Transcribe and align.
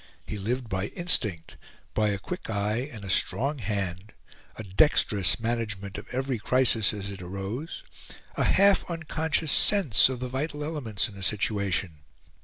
He 0.25 0.39
lived 0.39 0.67
by 0.67 0.87
instinct 0.87 1.57
by 1.93 2.09
a 2.09 2.17
quick 2.17 2.49
eye 2.49 2.89
and 2.91 3.05
a 3.05 3.09
strong 3.11 3.59
hand, 3.59 4.13
a 4.55 4.63
dexterous 4.63 5.39
management 5.39 5.95
of 5.99 6.07
every 6.11 6.39
crisis 6.39 6.91
as 6.91 7.11
it 7.11 7.21
arose, 7.21 7.83
a 8.35 8.45
half 8.45 8.83
unconscious 8.89 9.51
sense 9.51 10.09
of 10.09 10.19
the 10.19 10.27
vital 10.27 10.63
elements 10.63 11.07
in 11.07 11.15
a 11.17 11.21
situation. 11.21 11.99